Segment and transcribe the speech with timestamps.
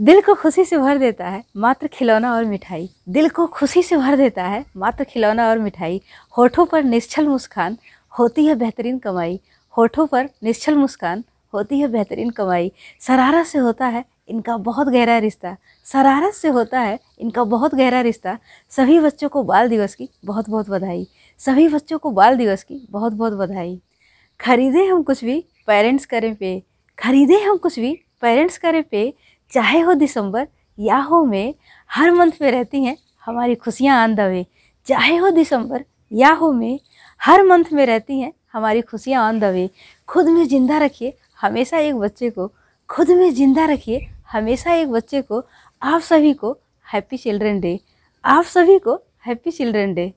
[0.00, 3.96] दिल को खुशी से भर देता है, मात्र खिलौना और मिठाई। दिल को खुशी से
[3.96, 6.00] भर देता है, मात्र खिलौना और मिठाई।
[6.38, 7.78] होठों पर निश्चल मुस्कान,
[8.18, 9.40] होती है बेहतरीन कमाई।
[9.76, 11.24] होठों पर निश्चल मुस्कान,
[11.54, 16.80] होती है बेहतरीन कमाई। शरारत से होता है, इनका बहुत गहरा रिश्ता। शरारत से होता
[16.80, 18.38] है, इनका बहुत गहरा रिश्ता।
[18.70, 21.08] सभी बच्चों को बाल दिवस की बहुत बहुत बधाई।
[21.38, 23.80] सभी बच्चों को बाल दिवस की बहुत बहुत बधाई।
[24.40, 26.62] खरीदे हम कुछ भी, पेरेंट्स करें पे।
[26.98, 29.14] खरीदे हम कुछ भी, पेरेंट्स करें पे।
[29.52, 30.46] चाहे हो दिसंबर
[30.78, 31.54] या हो मई,
[31.90, 32.96] हर मंथ में रहती हैं
[33.26, 34.44] हमारी खुशियाँ आन दवे।
[34.86, 36.78] चाहे हो दिसंबर या हो मई,
[37.20, 39.68] हर मंथ में रहती हैं हमारी खुशियाँ आन दवे।
[40.08, 42.52] खुद में ज़िंदा रखिए हमेशा एक बच्चे को।
[42.88, 45.42] खुद में ज़िंदा रखिए हमेशा एक बच्चे को।
[45.82, 46.56] आप सभी को
[46.86, 47.78] हैप्पी चिल्ड्रन डे।
[48.24, 48.94] आप सभी को
[49.26, 50.12] हैप्पी चिल्ड्रन डे।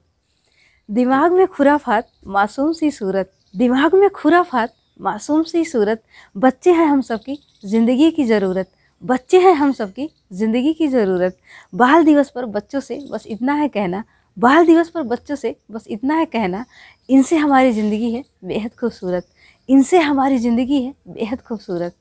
[0.90, 6.04] दिमाग में खुराफात, मासूम सी सूरत। दिमाग में खुराफात, मासूम सी सूरत।
[6.36, 8.72] बच्चे हैं हम सबकी ज़िंदगी की ज़रूरत।
[9.04, 11.38] बच्चे हैं हम सबकी, ज़िंदगी की ज़रूरत।
[11.74, 14.04] बाल दिवस पर बच्चों से बस इतना है कहना।
[14.38, 16.66] बाल दिवस पर बच्चों से बस इतना है कहना।
[17.10, 19.28] इनसे हमारी ज़िंदगी है बेहद खूबसूरत।
[19.70, 21.96] इनसे हमारी ज़िंदगी है बेहद खूबसूरत।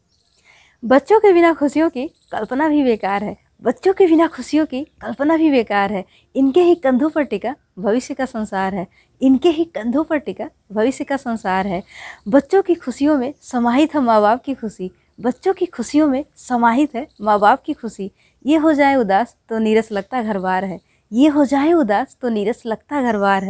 [0.83, 5.37] बच्चों के बिना खुशियों की कल्पना भी बेकार है। बच्चों के बिना खुशियों की कल्पना
[5.37, 8.87] भी बेकार है। इनके ही कंधों पर टिका भविष्य का संसार है।
[9.21, 11.83] इनके ही कंधों पर टिका भविष्य का संसार है।
[12.29, 16.95] बच्चों की खुशियों में समाहित है माँ बाप की खुशी। बच्चों की खुशियों में समाहित
[16.95, 18.11] है माँ बाप की खुशी।
[18.47, 20.79] ये हो जाए उदास तो नीरस लगता घर बार है।
[21.13, 23.49] ये हो जाए उदास तो नीरस लगता घर बार है।